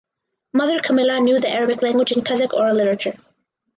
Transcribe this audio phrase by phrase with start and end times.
[0.53, 3.13] Mother Kamila knew the Arabic language and Kazakh oral literature.